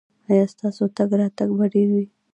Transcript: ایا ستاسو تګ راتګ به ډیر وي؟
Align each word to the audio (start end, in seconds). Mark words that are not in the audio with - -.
ایا 0.29 0.45
ستاسو 0.53 0.83
تګ 0.97 1.09
راتګ 1.19 1.49
به 1.57 1.65
ډیر 1.73 1.89
وي؟ 1.95 2.05